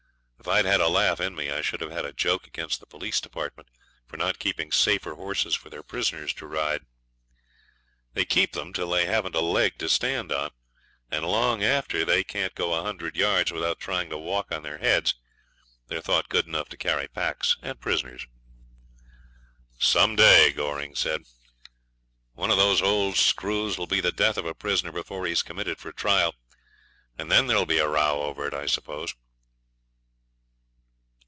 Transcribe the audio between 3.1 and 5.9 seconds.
Department for not keeping safer horses for their